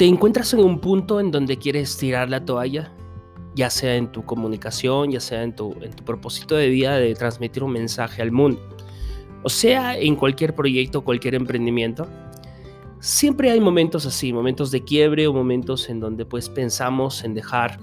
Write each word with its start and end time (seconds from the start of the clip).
te 0.00 0.06
encuentras 0.06 0.54
en 0.54 0.60
un 0.60 0.78
punto 0.78 1.20
en 1.20 1.30
donde 1.30 1.58
quieres 1.58 1.98
tirar 1.98 2.30
la 2.30 2.42
toalla, 2.42 2.90
ya 3.54 3.68
sea 3.68 3.96
en 3.96 4.10
tu 4.10 4.24
comunicación, 4.24 5.10
ya 5.10 5.20
sea 5.20 5.42
en 5.42 5.54
tu, 5.54 5.74
en 5.82 5.92
tu 5.92 6.02
propósito 6.06 6.54
de 6.56 6.70
vida 6.70 6.96
de 6.96 7.14
transmitir 7.14 7.62
un 7.62 7.72
mensaje 7.72 8.22
al 8.22 8.32
mundo, 8.32 8.62
o 9.42 9.50
sea, 9.50 9.98
en 9.98 10.16
cualquier 10.16 10.54
proyecto, 10.54 11.02
cualquier 11.02 11.34
emprendimiento. 11.34 12.08
Siempre 12.98 13.50
hay 13.50 13.60
momentos 13.60 14.06
así, 14.06 14.32
momentos 14.32 14.70
de 14.70 14.82
quiebre 14.84 15.26
o 15.26 15.34
momentos 15.34 15.90
en 15.90 16.00
donde 16.00 16.24
pues 16.24 16.48
pensamos 16.48 17.22
en 17.22 17.34
dejar 17.34 17.78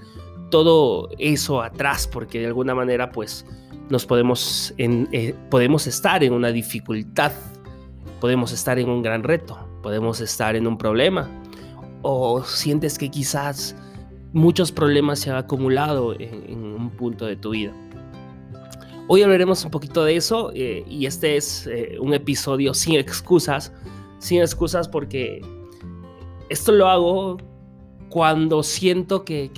todo 0.50 1.10
eso 1.20 1.62
atrás 1.62 2.08
porque 2.08 2.40
de 2.40 2.46
alguna 2.46 2.74
manera 2.74 3.12
pues 3.12 3.46
nos 3.90 4.06
podemos, 4.06 4.74
en, 4.76 5.08
eh, 5.12 5.36
podemos 5.52 5.86
estar 5.86 6.24
en 6.24 6.32
una 6.32 6.48
dificultad, 6.48 7.30
podemos 8.20 8.50
estar 8.50 8.80
en 8.80 8.88
un 8.88 9.02
gran 9.02 9.22
reto, 9.22 9.56
podemos 9.84 10.20
estar 10.20 10.56
en 10.56 10.66
un 10.66 10.76
problema, 10.76 11.30
o 12.02 12.42
sientes 12.44 12.98
que 12.98 13.10
quizás 13.10 13.76
muchos 14.32 14.72
problemas 14.72 15.20
se 15.20 15.30
han 15.30 15.36
acumulado 15.36 16.18
en, 16.18 16.58
un 16.58 16.90
punto 16.90 17.26
de 17.26 17.36
tu 17.36 17.50
vida. 17.50 17.72
Hoy 19.08 19.22
hablaremos 19.22 19.64
un 19.64 19.70
poquito 19.70 20.04
de 20.04 20.16
eso 20.16 20.52
eh, 20.54 20.84
y 20.86 21.06
este 21.06 21.36
es 21.36 21.66
eh, 21.66 21.96
un 22.00 22.12
episodio 22.12 22.74
sin 22.74 22.96
excusas, 22.96 23.72
sin 24.18 24.40
excusas 24.40 24.86
porque 24.86 25.40
esto 26.50 26.72
lo 26.72 26.88
hago 26.88 27.38
cuando 28.10 28.62
siento 28.62 29.24
que 29.24 29.50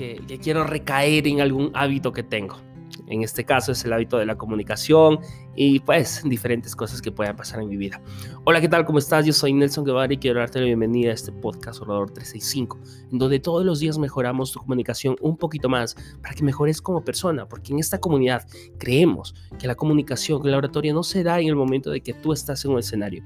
quiero 0.42 0.64
recaer 0.64 1.26
en 1.26 1.40
algún 1.40 1.70
hábito 1.74 2.12
que 2.12 2.22
tengo. 2.22 2.69
En 3.10 3.24
este 3.24 3.44
caso 3.44 3.72
es 3.72 3.84
el 3.84 3.92
hábito 3.92 4.18
de 4.18 4.24
la 4.24 4.38
comunicación 4.38 5.18
y 5.56 5.80
pues 5.80 6.22
diferentes 6.24 6.76
cosas 6.76 7.02
que 7.02 7.10
puedan 7.10 7.34
pasar 7.34 7.60
en 7.60 7.68
mi 7.68 7.76
vida. 7.76 8.00
Hola, 8.44 8.60
¿qué 8.60 8.68
tal? 8.68 8.84
¿Cómo 8.84 9.00
estás? 9.00 9.26
Yo 9.26 9.32
soy 9.32 9.52
Nelson 9.52 9.84
Guevara 9.84 10.12
y 10.14 10.16
quiero 10.16 10.38
darte 10.38 10.60
la 10.60 10.66
bienvenida 10.66 11.10
a 11.10 11.14
este 11.14 11.32
podcast 11.32 11.82
Orador 11.82 12.12
365, 12.12 12.78
en 13.10 13.18
donde 13.18 13.40
todos 13.40 13.64
los 13.64 13.80
días 13.80 13.98
mejoramos 13.98 14.52
tu 14.52 14.60
comunicación 14.60 15.16
un 15.20 15.36
poquito 15.36 15.68
más 15.68 15.96
para 16.22 16.34
que 16.34 16.44
mejores 16.44 16.80
como 16.80 17.04
persona, 17.04 17.48
porque 17.48 17.72
en 17.72 17.80
esta 17.80 17.98
comunidad 17.98 18.46
creemos 18.78 19.34
que 19.58 19.66
la 19.66 19.74
comunicación, 19.74 20.40
que 20.40 20.48
la 20.48 20.58
oratoria 20.58 20.92
no 20.92 21.02
se 21.02 21.24
da 21.24 21.40
en 21.40 21.48
el 21.48 21.56
momento 21.56 21.90
de 21.90 22.02
que 22.02 22.14
tú 22.14 22.32
estás 22.32 22.64
en 22.64 22.70
un 22.70 22.78
escenario, 22.78 23.24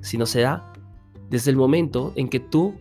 sino 0.00 0.24
se 0.24 0.40
da 0.40 0.72
desde 1.28 1.50
el 1.50 1.58
momento 1.58 2.14
en 2.16 2.30
que 2.30 2.40
tú 2.40 2.74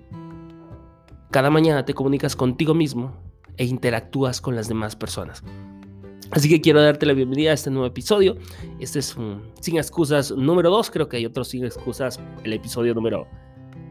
cada 1.31 1.49
mañana 1.49 1.83
te 1.83 1.93
comunicas 1.93 2.37
contigo 2.37 2.73
mismo 2.73 3.11
e 3.57 3.65
interactúas 3.65 4.39
con 4.39 4.55
las 4.55 4.69
demás 4.69 4.95
personas. 4.95 5.43
Así 6.31 6.47
que 6.47 6.61
quiero 6.61 6.81
darte 6.81 7.07
la 7.07 7.13
bienvenida 7.13 7.51
a 7.51 7.53
este 7.55 7.71
nuevo 7.71 7.87
episodio. 7.87 8.37
Este 8.79 8.99
es 8.99 9.15
un 9.15 9.41
Sin 9.61 9.77
Excusas 9.77 10.31
número 10.31 10.69
2. 10.69 10.91
Creo 10.91 11.09
que 11.09 11.17
hay 11.17 11.25
otros 11.25 11.47
Sin 11.47 11.65
Excusas, 11.65 12.19
el 12.43 12.53
episodio 12.53 12.93
número 12.93 13.27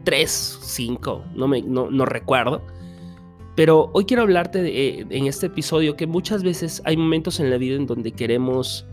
3, 0.05 0.59
5, 0.61 1.25
no, 1.35 1.47
me, 1.49 1.61
no, 1.61 2.05
recuerdo. 2.05 2.61
Pero 3.57 3.89
hoy 3.93 4.05
quiero 4.05 4.23
hablarte 4.23 4.61
de, 4.61 5.05
en 5.09 5.27
este 5.27 5.47
episodio 5.47 5.97
que 5.97 6.07
muchas 6.07 6.41
veces 6.41 6.81
hay 6.85 6.95
momentos 6.95 7.41
en 7.41 7.49
la 7.49 7.57
vida 7.57 7.75
en 7.75 7.85
donde 7.85 8.13
queremos 8.13 8.87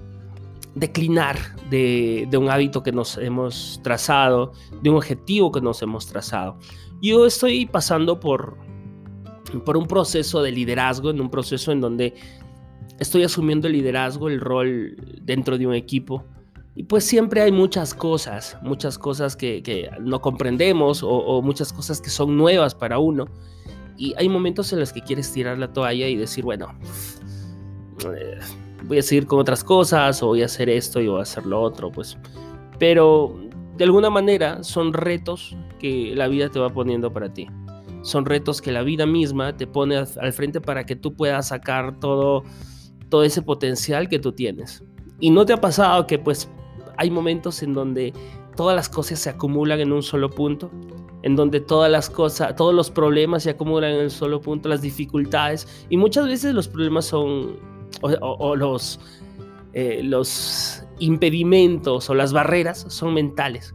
declinar 0.74 1.38
de, 1.70 2.26
de, 2.28 2.36
un 2.36 2.50
hábito 2.50 2.82
que 2.82 2.90
nos 2.90 3.16
hemos 3.16 3.80
trazado, 3.84 4.52
de 4.82 4.90
un 4.90 4.96
objetivo 4.96 5.52
que 5.52 5.60
nos 5.60 5.80
hemos 5.82 6.08
trazado. 6.08 6.58
Yo 7.00 7.24
estoy 7.26 7.66
pasando 7.66 8.18
por, 8.18 8.56
por 9.64 9.76
un 9.76 9.86
proceso 9.86 10.42
de 10.42 10.50
liderazgo, 10.50 11.10
en 11.10 11.20
un 11.20 11.30
proceso 11.30 11.70
en 11.70 11.80
donde 11.80 12.14
estoy 12.98 13.24
asumiendo 13.24 13.66
el 13.66 13.74
liderazgo, 13.74 14.28
el 14.28 14.40
rol 14.40 14.96
dentro 15.22 15.58
de 15.58 15.66
un 15.66 15.74
equipo. 15.74 16.24
Y 16.74 16.82
pues 16.84 17.04
siempre 17.04 17.40
hay 17.40 17.52
muchas 17.52 17.94
cosas, 17.94 18.58
muchas 18.62 18.98
cosas 18.98 19.34
que, 19.34 19.90
no 20.00 20.20
comprendemos 20.20 21.02
o, 21.02 21.40
muchas 21.42 21.72
cosas 21.72 22.00
que 22.00 22.10
son 22.10 22.36
nuevas 22.36 22.74
para 22.74 22.98
uno. 22.98 23.26
Y 23.96 24.14
hay 24.18 24.28
momentos 24.28 24.72
en 24.74 24.80
los 24.80 24.92
que 24.92 25.00
quieres 25.00 25.32
tirar 25.32 25.56
la 25.56 25.72
toalla 25.72 26.06
y 26.06 26.16
decir, 26.16 26.44
bueno, 26.44 26.78
eh, 28.14 28.38
voy 28.84 28.98
a 28.98 29.02
seguir 29.02 29.26
con 29.26 29.38
otras 29.38 29.64
cosas 29.64 30.22
o 30.22 30.28
voy 30.28 30.42
a 30.42 30.46
hacer 30.46 30.68
esto 30.68 31.00
y 31.00 31.08
voy 31.08 31.20
a 31.20 31.22
hacer 31.22 31.46
lo 31.46 31.62
otro, 31.62 31.90
pues. 31.90 32.18
Pero 32.78 33.40
de 33.78 33.84
alguna 33.84 34.10
manera 34.10 34.62
son 34.62 34.92
retos 34.92 35.56
que 35.78 36.12
la 36.14 36.28
vida 36.28 36.50
te 36.50 36.58
va 36.58 36.68
poniendo 36.68 37.10
para 37.10 37.32
ti. 37.32 37.46
Son 38.02 38.26
retos 38.26 38.60
que 38.60 38.70
la 38.70 38.82
vida 38.82 39.06
misma 39.06 39.56
te 39.56 39.66
pone 39.66 39.96
al 39.96 40.32
frente 40.34 40.60
para 40.60 40.84
que 40.84 40.94
tú 40.94 41.14
puedas 41.14 41.48
sacar 41.48 41.98
todo 41.98 42.44
todo 43.08 43.22
ese 43.24 43.42
potencial 43.42 44.08
que 44.08 44.18
tú 44.18 44.32
tienes. 44.32 44.82
Y 45.20 45.30
no 45.30 45.46
te 45.46 45.52
ha 45.52 45.60
pasado 45.60 46.06
que 46.06 46.18
pues 46.18 46.48
hay 46.96 47.10
momentos 47.10 47.62
en 47.62 47.74
donde 47.74 48.12
todas 48.56 48.74
las 48.74 48.88
cosas 48.88 49.18
se 49.18 49.30
acumulan 49.30 49.80
en 49.80 49.92
un 49.92 50.02
solo 50.02 50.30
punto, 50.30 50.70
en 51.22 51.36
donde 51.36 51.60
todas 51.60 51.90
las 51.90 52.10
cosas, 52.10 52.56
todos 52.56 52.74
los 52.74 52.90
problemas 52.90 53.42
se 53.42 53.50
acumulan 53.50 53.92
en 53.92 54.04
un 54.04 54.10
solo 54.10 54.40
punto, 54.40 54.68
las 54.68 54.82
dificultades, 54.82 55.86
y 55.88 55.96
muchas 55.96 56.26
veces 56.26 56.54
los 56.54 56.68
problemas 56.68 57.04
son, 57.06 57.56
o, 58.00 58.56
los, 58.56 59.00
eh, 59.72 60.00
los 60.02 60.82
impedimentos 60.98 62.08
o 62.08 62.14
las 62.14 62.32
barreras 62.32 62.86
son 62.88 63.14
mentales 63.14 63.74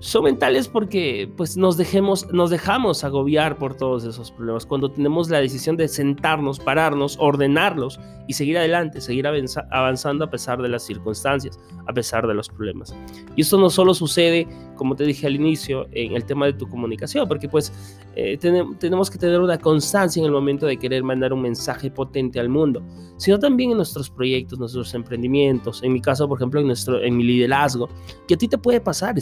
son 0.00 0.24
mentales 0.24 0.66
porque 0.66 1.30
pues 1.36 1.58
nos 1.58 1.76
dejemos 1.76 2.26
nos 2.32 2.48
dejamos 2.48 3.04
agobiar 3.04 3.58
por 3.58 3.76
todos 3.76 4.04
esos 4.04 4.30
problemas. 4.32 4.64
Cuando 4.64 4.90
tenemos 4.90 5.28
la 5.28 5.40
decisión 5.40 5.76
de 5.76 5.88
sentarnos 5.88 6.58
pararnos 6.58 7.18
ordenarlos 7.20 8.00
y 8.26 8.32
seguir 8.32 8.56
adelante 8.56 9.02
seguir 9.02 9.26
avanzando 9.26 10.24
a 10.24 10.30
pesar 10.30 10.62
de 10.62 10.68
las 10.68 10.84
circunstancias 10.84 11.60
a 11.86 11.92
pesar 11.92 12.26
de 12.26 12.32
los 12.32 12.48
problemas. 12.48 12.94
Y 13.36 13.42
esto 13.42 13.58
no 13.58 13.68
solo 13.68 13.92
sucede 13.92 14.48
como 14.74 14.96
te 14.96 15.04
dije 15.04 15.26
al 15.26 15.34
inicio 15.34 15.86
en 15.92 16.14
el 16.14 16.24
tema 16.24 16.46
de 16.46 16.54
tu 16.54 16.66
comunicación 16.66 17.28
porque 17.28 17.48
pues 17.48 17.70
eh, 18.16 18.38
tenemos 18.38 19.10
que 19.10 19.18
tener 19.18 19.38
una 19.38 19.58
constancia 19.58 20.20
en 20.20 20.26
el 20.26 20.32
momento 20.32 20.64
de 20.64 20.78
querer 20.78 21.02
mandar 21.02 21.34
un 21.34 21.42
mensaje 21.42 21.90
potente 21.90 22.40
al 22.40 22.48
mundo 22.48 22.82
sino 23.18 23.38
también 23.38 23.72
en 23.72 23.76
nuestros 23.76 24.08
proyectos 24.08 24.58
nuestros 24.58 24.94
emprendimientos. 24.94 25.82
En 25.82 25.92
mi 25.92 26.00
caso 26.00 26.26
por 26.26 26.38
ejemplo 26.38 26.60
en 26.60 26.68
nuestro 26.68 27.02
en 27.02 27.18
mi 27.18 27.24
liderazgo 27.24 27.90
que 28.26 28.34
a 28.34 28.38
ti 28.38 28.48
te 28.48 28.56
puede 28.56 28.80
pasar 28.80 29.18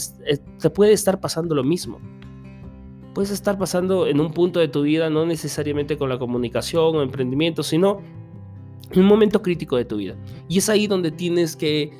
puede 0.72 0.92
estar 0.92 1.20
pasando 1.20 1.54
lo 1.54 1.64
mismo. 1.64 2.00
Puedes 3.14 3.30
estar 3.30 3.58
pasando 3.58 4.06
en 4.06 4.20
un 4.20 4.32
punto 4.32 4.60
de 4.60 4.68
tu 4.68 4.82
vida, 4.82 5.10
no 5.10 5.26
necesariamente 5.26 5.96
con 5.96 6.08
la 6.08 6.18
comunicación 6.18 6.96
o 6.96 7.02
emprendimiento, 7.02 7.62
sino 7.62 8.00
en 8.90 9.00
un 9.00 9.06
momento 9.06 9.42
crítico 9.42 9.76
de 9.76 9.84
tu 9.84 9.96
vida. 9.96 10.16
Y 10.48 10.58
es 10.58 10.68
ahí 10.68 10.86
donde 10.86 11.10
tienes 11.10 11.56
que 11.56 11.90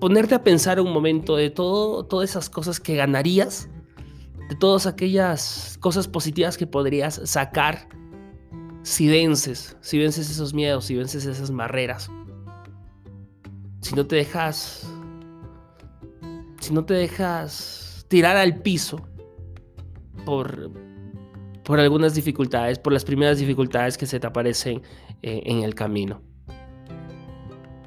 ponerte 0.00 0.34
a 0.34 0.42
pensar 0.42 0.80
un 0.80 0.92
momento 0.92 1.36
de 1.36 1.50
todo, 1.50 2.04
todas 2.04 2.30
esas 2.30 2.50
cosas 2.50 2.80
que 2.80 2.96
ganarías, 2.96 3.68
de 4.48 4.56
todas 4.56 4.86
aquellas 4.86 5.78
cosas 5.80 6.08
positivas 6.08 6.58
que 6.58 6.66
podrías 6.66 7.20
sacar 7.24 7.88
si 8.82 9.08
vences, 9.08 9.76
si 9.80 9.98
vences 9.98 10.30
esos 10.30 10.52
miedos, 10.52 10.84
si 10.84 10.94
vences 10.94 11.24
esas 11.24 11.50
barreras. 11.50 12.10
Si 13.80 13.94
no 13.94 14.06
te 14.06 14.16
dejas 14.16 14.86
si 16.64 16.72
no 16.72 16.84
te 16.86 16.94
dejas 16.94 18.06
tirar 18.08 18.38
al 18.38 18.62
piso 18.62 19.06
por, 20.24 20.70
por 21.62 21.78
algunas 21.78 22.14
dificultades, 22.14 22.78
por 22.78 22.92
las 22.94 23.04
primeras 23.04 23.38
dificultades 23.38 23.98
que 23.98 24.06
se 24.06 24.18
te 24.18 24.26
aparecen 24.26 24.80
eh, 25.22 25.42
en 25.44 25.62
el 25.62 25.74
camino. 25.74 26.22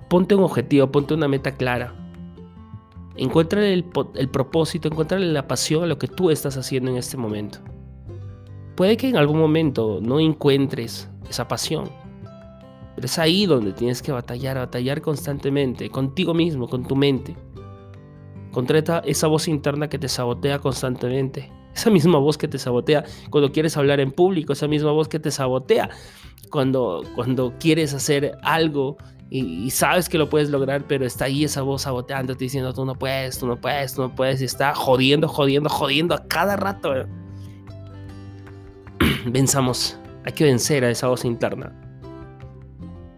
Ponte 0.10 0.36
un 0.36 0.44
objetivo, 0.44 0.92
ponte 0.92 1.16
una 1.16 1.28
meta 1.28 1.56
clara. 1.56 1.94
Encuentra 3.16 3.66
el, 3.66 3.84
el 4.14 4.30
propósito, 4.30 4.88
encuentra 4.88 5.18
la 5.18 5.48
pasión 5.48 5.84
a 5.84 5.88
lo 5.88 5.98
que 5.98 6.08
tú 6.08 6.30
estás 6.30 6.56
haciendo 6.56 6.92
en 6.92 6.98
este 6.98 7.18
momento. 7.18 7.58
Puede 8.76 8.96
que 8.96 9.10
en 9.10 9.18
algún 9.18 9.40
momento 9.40 10.00
no 10.04 10.20
encuentres 10.20 11.10
esa 11.28 11.48
pasión, 11.48 11.90
pero 12.94 13.06
es 13.06 13.18
ahí 13.18 13.48
donde 13.48 13.74
tienes 13.74 14.04
que 14.04 14.12
batallar, 14.12 14.58
batallar 14.58 15.02
constantemente, 15.02 15.90
contigo 15.90 16.36
mismo, 16.36 16.68
con 16.68 16.88
tu 16.88 16.96
mente. 16.96 17.36
Contra 18.58 19.04
esa 19.06 19.28
voz 19.28 19.48
interna 19.48 19.88
que 19.88 20.00
te 20.00 20.08
sabotea 20.08 20.58
constantemente. 20.58 21.52
Esa 21.76 21.92
misma 21.92 22.18
voz 22.18 22.40
que 22.40 22.48
te 22.48 22.58
sabotea 22.58 23.04
cuando 23.30 23.52
quieres 23.52 23.78
hablar 23.78 24.00
en 24.00 24.12
público, 24.12 24.54
esa 24.54 24.68
misma 24.68 24.90
voz 24.90 25.08
que 25.08 25.20
te 25.20 25.30
sabotea 25.30 25.92
cuando, 26.50 27.04
cuando 27.14 27.54
quieres 27.60 27.94
hacer 27.94 28.36
algo 28.42 28.98
y, 29.30 29.70
sabes 29.70 30.10
que 30.10 30.18
lo 30.18 30.28
puedes 30.28 30.50
lograr, 30.50 30.88
pero 30.88 31.06
está 31.06 31.26
ahí 31.26 31.44
esa 31.44 31.62
voz 31.62 31.84
saboteándote 31.84 32.46
diciendo 32.46 32.74
tú 32.74 32.84
no 32.84 32.96
puedes, 32.96 33.38
tú 33.38 33.46
no 33.46 33.62
puedes, 33.62 33.94
tú 33.94 34.02
no 34.02 34.16
puedes, 34.16 34.42
y 34.42 34.46
está 34.46 34.74
jodiendo, 34.74 35.28
jodiendo, 35.28 35.70
jodiendo 35.70 36.16
a 36.16 36.28
cada 36.28 36.56
rato. 36.56 37.06
Venzamos, 39.28 40.00
hay 40.26 40.34
que 40.34 40.46
vencer 40.46 40.84
a 40.84 40.90
esa 40.90 41.10
voz 41.10 41.26
interna. 41.26 41.80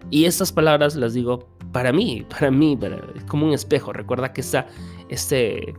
Y 0.09 0.25
estas 0.25 0.51
palabras 0.51 0.97
las 0.97 1.13
digo 1.13 1.47
para 1.71 1.93
mí, 1.93 2.25
para 2.27 2.51
mí, 2.51 2.77
es 3.15 3.23
como 3.25 3.45
un 3.45 3.53
espejo. 3.53 3.93
Recuerda 3.93 4.33
que 4.33 4.41
está 4.41 4.67
este, 5.09 5.73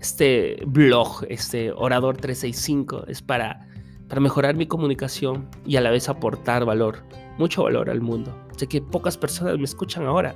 este 0.00 0.62
blog, 0.66 1.24
este 1.28 1.72
Orador 1.72 2.16
365, 2.16 3.04
es 3.08 3.22
para, 3.22 3.68
para 4.08 4.20
mejorar 4.20 4.56
mi 4.56 4.66
comunicación 4.66 5.48
y 5.66 5.76
a 5.76 5.80
la 5.80 5.90
vez 5.90 6.08
aportar 6.08 6.64
valor, 6.64 7.02
mucho 7.38 7.64
valor 7.64 7.90
al 7.90 8.00
mundo. 8.00 8.34
Sé 8.56 8.66
que 8.66 8.80
pocas 8.80 9.16
personas 9.16 9.58
me 9.58 9.64
escuchan 9.64 10.04
ahora, 10.06 10.34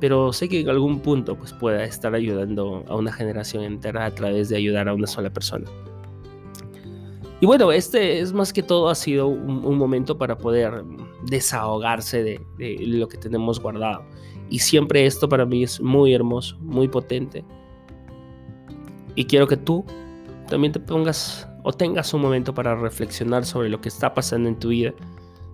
pero 0.00 0.32
sé 0.32 0.48
que 0.48 0.60
en 0.60 0.68
algún 0.68 1.00
punto 1.00 1.36
pues, 1.36 1.52
pueda 1.52 1.84
estar 1.84 2.14
ayudando 2.14 2.84
a 2.88 2.96
una 2.96 3.12
generación 3.12 3.64
entera 3.64 4.06
a 4.06 4.14
través 4.14 4.48
de 4.48 4.56
ayudar 4.56 4.88
a 4.88 4.94
una 4.94 5.06
sola 5.06 5.30
persona. 5.30 5.70
Y 7.42 7.46
bueno, 7.46 7.72
este 7.72 8.20
es 8.20 8.32
más 8.32 8.52
que 8.52 8.62
todo 8.62 8.88
ha 8.88 8.94
sido 8.94 9.26
un, 9.26 9.76
momento 9.76 10.16
para 10.16 10.38
poder 10.38 10.84
desahogarse 11.24 12.22
de, 12.22 12.40
de, 12.56 12.76
lo 12.86 13.08
que 13.08 13.18
tenemos 13.18 13.58
guardado. 13.58 14.04
Y 14.52 14.58
siempre 14.58 15.06
esto 15.06 15.30
para 15.30 15.46
mí 15.46 15.62
es 15.62 15.80
muy 15.80 16.12
hermoso, 16.12 16.58
muy 16.60 16.86
potente. 16.86 17.42
Y 19.14 19.24
quiero 19.24 19.46
que 19.46 19.56
tú 19.56 19.82
también 20.46 20.74
te 20.74 20.78
pongas 20.78 21.48
o 21.62 21.72
tengas 21.72 22.12
un 22.12 22.20
momento 22.20 22.52
para 22.52 22.74
reflexionar 22.74 23.46
sobre 23.46 23.70
lo 23.70 23.80
que 23.80 23.88
está 23.88 24.12
pasando 24.12 24.50
en 24.50 24.58
tu 24.58 24.68
vida, 24.68 24.92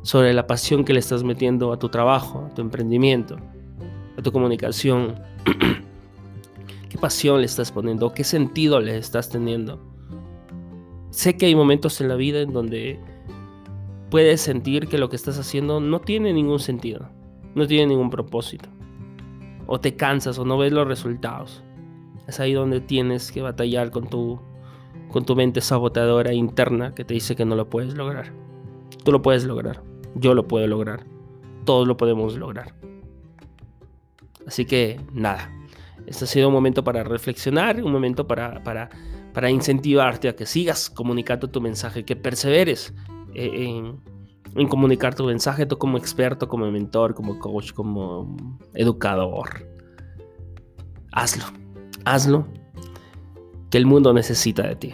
sobre 0.03 0.35
la 0.35 0.49
pasión 0.49 0.85
que 0.85 0.93
le 0.93 0.99
estás 0.99 1.23
metiendo 1.23 1.73
a 1.73 1.79
tu 1.79 1.89
trabajo, 1.91 2.49
a 2.51 2.55
tu 2.57 2.61
emprendimiento, 2.61 3.37
a 4.17 4.23
tu 4.23 4.33
comunicación. 4.33 5.15
¿Qué 6.91 6.99
pasión 6.99 7.39
le 7.39 7.47
estás 7.47 7.71
poniendo? 7.71 8.13
¿Qué 8.13 8.25
sentido 8.25 8.81
le 8.81 8.99
estás 8.99 9.29
teniendo? 9.29 9.81
Sé 11.11 11.37
que 11.37 11.47
hay 11.47 11.55
momentos 11.55 12.01
en 12.01 12.09
la 12.09 12.17
vida 12.17 12.41
en 12.41 12.53
donde 12.53 12.99
puedes 14.11 14.41
sentir 14.41 14.89
que 14.89 14.99
lo 14.99 15.09
que 15.09 15.15
estás 15.15 15.39
haciendo 15.39 15.79
no 15.79 16.01
tiene 16.01 16.33
ningún 16.33 16.59
sentido, 16.59 17.09
no 17.55 17.65
tiene 17.65 17.87
ningún 17.87 18.11
propósito. 18.11 18.69
O 19.69 19.79
te 19.79 19.95
cansas 19.95 20.37
o 20.41 20.45
no 20.45 20.59
ves 20.59 20.73
los 20.73 20.89
resultados. 20.89 21.63
Es 22.27 22.41
ahí 22.41 22.53
donde 22.53 22.81
tienes 22.81 23.31
que 23.31 23.41
batallar 23.41 23.93
con 23.93 24.09
tu, 24.09 24.41
con 25.13 25.25
tu 25.25 25.37
mente 25.37 25.61
saboteadora 25.61 26.33
interna 26.33 26.93
que 26.93 27.05
te 27.05 27.15
dice 27.15 27.37
que 27.37 27.45
no 27.45 27.55
lo 27.55 27.71
puedes 27.71 27.95
lograr. 27.95 28.33
Tú 29.05 29.13
lo 29.13 29.23
puedes 29.23 29.45
lograr. 29.45 29.81
Yo 30.17 30.35
lo 30.35 30.49
puedo 30.49 30.67
lograr. 30.67 31.07
Todos 31.65 31.87
lo 31.87 31.97
podemos 31.97 32.37
lograr. 32.37 32.75
Así 34.45 34.65
que 34.65 35.01
nada. 35.13 35.53
Este 36.07 36.25
ha 36.25 36.29
sido 36.29 36.49
un 36.49 36.55
momento 36.55 36.83
para 36.83 37.05
reflexionar, 37.05 37.81
un 37.85 37.93
momento 37.93 38.27
para, 38.27 38.65
para 38.65 38.91
para 39.39 39.51
incentivarte 39.51 40.29
a 40.29 40.35
que 40.35 40.47
sigas 40.47 40.91
comunicando 40.91 41.49
tu 41.49 41.61
mensaje, 41.61 42.05
que 42.05 42.17
perseveres 42.17 42.93
eh, 43.35 43.95
en, 44.59 44.69
comunicar 44.69 45.15
tu 45.15 45.25
mensaje, 45.25 45.67
tú 45.67 45.79
como 45.79 45.99
experto, 45.99 46.49
como 46.49 46.71
mentor, 46.71 47.15
como 47.15 47.39
coach, 47.39 47.73
como 47.73 48.37
educador. 48.75 49.67
Hazlo, 51.13 51.45
hazlo, 52.05 52.47
que 53.71 53.79
el 53.79 53.87
mundo 53.87 54.13
necesita 54.13 54.63
de 54.63 54.77
ti. 54.77 54.93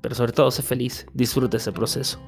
Pero 0.00 0.14
sobre 0.14 0.32
todo, 0.32 0.50
sé 0.50 0.62
feliz, 0.62 1.06
disfruta 1.14 1.56
ese 1.56 1.72
proceso. 1.72 2.20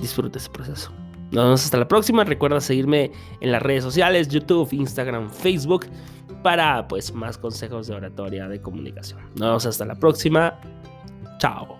Disfruta 0.00 0.38
ese 0.38 0.48
proceso. 0.50 0.92
Nos 1.32 1.44
vemos 1.44 1.64
hasta 1.64 1.78
la 1.78 1.88
próxima. 1.88 2.24
Recuerda 2.24 2.60
seguirme 2.60 3.12
en 3.40 3.52
las 3.52 3.62
redes 3.62 3.84
sociales, 3.84 4.28
YouTube, 4.28 4.72
Instagram, 4.72 5.30
Facebook 5.30 5.86
para 6.42 6.88
pues 6.88 7.12
más 7.12 7.38
consejos 7.38 7.86
de 7.86 7.94
oratoria 7.94 8.48
de 8.48 8.60
comunicación. 8.60 9.20
Nos 9.34 9.40
vemos 9.40 9.66
hasta 9.66 9.84
la 9.84 9.94
próxima. 9.94 10.58
Chao. 11.38 11.79